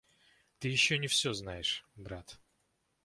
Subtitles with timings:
[0.57, 2.39] Ты еще не все знаешь, брат.